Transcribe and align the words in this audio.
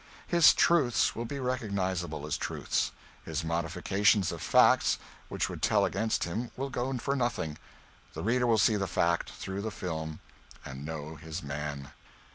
His 0.25 0.55
truths 0.55 1.15
will 1.15 1.25
be 1.25 1.39
recognizable 1.39 2.25
as 2.25 2.35
truths, 2.35 2.91
his 3.23 3.43
modifications 3.45 4.31
of 4.31 4.41
facts 4.41 4.97
which 5.29 5.47
would 5.47 5.61
tell 5.61 5.85
against 5.85 6.23
him 6.23 6.49
will 6.57 6.71
go 6.71 6.91
for 6.97 7.15
nothing, 7.15 7.59
the 8.15 8.23
reader 8.23 8.47
will 8.47 8.57
see 8.57 8.77
the 8.77 8.87
fact 8.87 9.29
through 9.29 9.61
the 9.61 9.69
film 9.69 10.17
and 10.65 10.83
know 10.83 11.17
his 11.17 11.43
man. 11.43 11.91